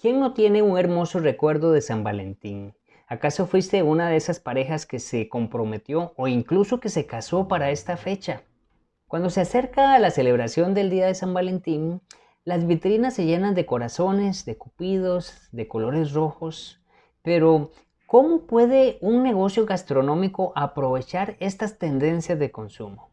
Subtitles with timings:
[0.00, 2.72] ¿Quién no tiene un hermoso recuerdo de San Valentín?
[3.08, 7.72] ¿Acaso fuiste una de esas parejas que se comprometió o incluso que se casó para
[7.72, 8.44] esta fecha?
[9.08, 12.00] Cuando se acerca la celebración del Día de San Valentín,
[12.44, 16.80] las vitrinas se llenan de corazones, de cupidos, de colores rojos,
[17.22, 17.72] pero
[18.06, 23.10] ¿cómo puede un negocio gastronómico aprovechar estas tendencias de consumo?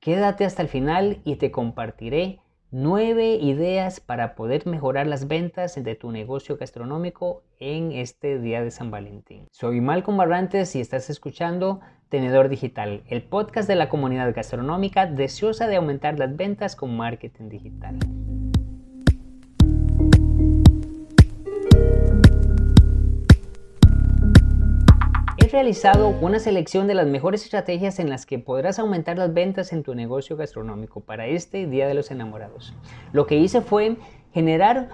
[0.00, 2.40] Quédate hasta el final y te compartiré
[2.72, 8.70] Nueve ideas para poder mejorar las ventas de tu negocio gastronómico en este día de
[8.70, 9.48] San Valentín.
[9.50, 15.66] Soy Malcolm Barrantes y estás escuchando Tenedor Digital, el podcast de la comunidad gastronómica deseosa
[15.66, 17.98] de aumentar las ventas con marketing digital.
[25.60, 29.82] Realizado una selección de las mejores estrategias en las que podrás aumentar las ventas en
[29.82, 32.72] tu negocio gastronómico para este Día de los Enamorados.
[33.12, 33.98] Lo que hice fue
[34.32, 34.88] generar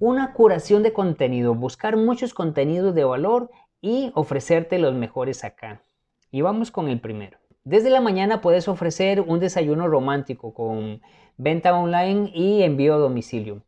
[0.00, 5.84] una curación de contenido, buscar muchos contenidos de valor y ofrecerte los mejores acá.
[6.32, 7.38] Y vamos con el primero.
[7.62, 11.00] Desde la mañana puedes ofrecer un desayuno romántico con
[11.36, 13.62] venta online y envío a domicilio.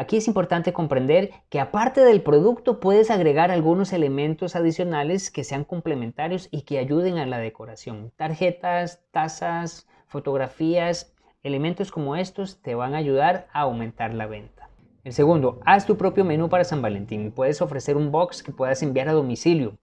[0.00, 5.62] Aquí es importante comprender que aparte del producto puedes agregar algunos elementos adicionales que sean
[5.62, 8.10] complementarios y que ayuden a la decoración.
[8.16, 14.70] Tarjetas, tazas, fotografías, elementos como estos te van a ayudar a aumentar la venta.
[15.04, 17.30] El segundo, haz tu propio menú para San Valentín.
[17.30, 19.76] Puedes ofrecer un box que puedas enviar a domicilio.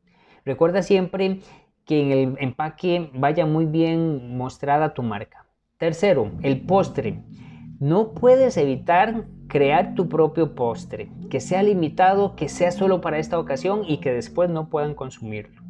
[0.45, 1.41] Recuerda siempre
[1.85, 5.45] que en el empaque vaya muy bien mostrada tu marca.
[5.77, 7.21] Tercero, el postre.
[7.79, 13.39] No puedes evitar crear tu propio postre, que sea limitado, que sea solo para esta
[13.39, 15.61] ocasión y que después no puedan consumirlo.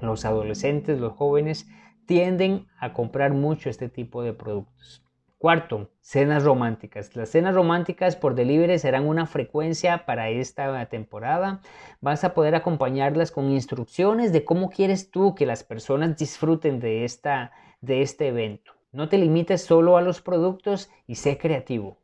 [0.00, 1.68] Los adolescentes, los jóvenes
[2.06, 5.02] tienden a comprar mucho este tipo de productos.
[5.38, 7.14] Cuarto, cenas románticas.
[7.14, 11.60] Las cenas románticas por delivery serán una frecuencia para esta temporada.
[12.00, 17.04] Vas a poder acompañarlas con instrucciones de cómo quieres tú que las personas disfruten de,
[17.04, 18.72] esta, de este evento.
[18.92, 21.98] No te limites solo a los productos y sé creativo.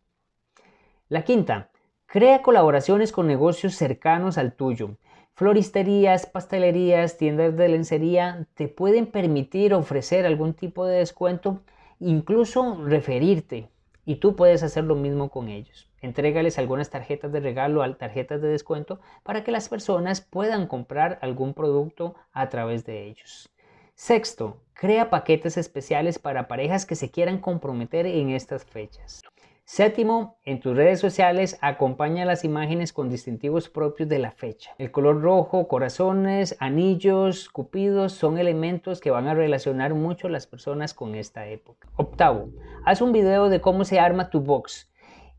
[1.12, 1.68] La quinta,
[2.06, 4.96] crea colaboraciones con negocios cercanos al tuyo.
[5.34, 11.60] Floristerías, pastelerías, tiendas de lencería te pueden permitir ofrecer algún tipo de descuento,
[12.00, 13.68] incluso referirte.
[14.06, 15.90] Y tú puedes hacer lo mismo con ellos.
[16.00, 21.52] Entrégales algunas tarjetas de regalo, tarjetas de descuento, para que las personas puedan comprar algún
[21.52, 23.50] producto a través de ellos.
[23.94, 29.20] Sexto, crea paquetes especiales para parejas que se quieran comprometer en estas fechas.
[29.64, 34.72] Séptimo, en tus redes sociales acompaña las imágenes con distintivos propios de la fecha.
[34.76, 40.94] El color rojo, corazones, anillos, cupidos son elementos que van a relacionar mucho las personas
[40.94, 41.88] con esta época.
[41.96, 42.50] Octavo,
[42.84, 44.90] haz un video de cómo se arma tu box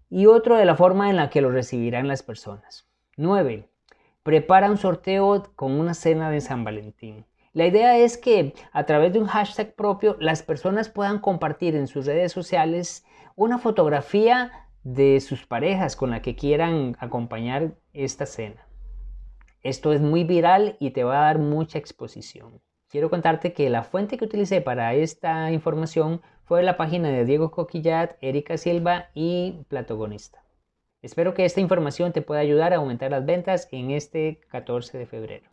[0.10, 2.88] y otro de la forma en la que lo recibirán las personas.
[3.18, 3.68] 9.
[4.24, 7.26] Prepara un sorteo con una cena de San Valentín.
[7.54, 11.88] La idea es que a través de un hashtag propio las personas puedan compartir en
[11.88, 13.06] sus redes sociales
[13.36, 14.52] una fotografía
[14.84, 18.68] de sus parejas con la que quieran acompañar esta cena.
[19.62, 22.60] Esto es muy viral y te va a dar mucha exposición.
[22.90, 27.52] Quiero contarte que la fuente que utilicé para esta información fue la página de Diego
[27.52, 30.44] Coquillat, Erika Silva y Platogonista.
[31.04, 35.06] Espero que esta información te pueda ayudar a aumentar las ventas en este 14 de
[35.06, 35.50] febrero.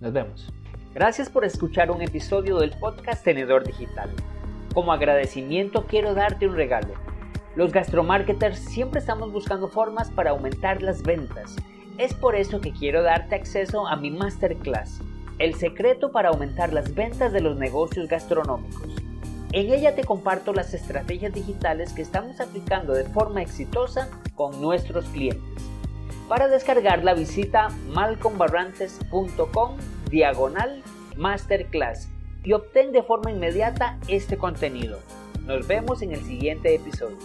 [0.00, 0.52] Nos vemos.
[0.94, 4.10] Gracias por escuchar un episodio del podcast Tenedor Digital.
[4.72, 6.94] Como agradecimiento quiero darte un regalo.
[7.56, 11.56] Los gastromarketers siempre estamos buscando formas para aumentar las ventas.
[11.98, 15.00] Es por eso que quiero darte acceso a mi masterclass,
[15.40, 18.94] El secreto para aumentar las ventas de los negocios gastronómicos.
[19.50, 25.06] En ella te comparto las estrategias digitales que estamos aplicando de forma exitosa con nuestros
[25.06, 25.64] clientes.
[26.28, 29.76] Para descargarla visita malcombarrantes.com
[30.14, 30.80] diagonal
[31.16, 32.08] masterclass
[32.44, 35.00] y obtén de forma inmediata este contenido.
[35.44, 37.18] Nos vemos en el siguiente episodio.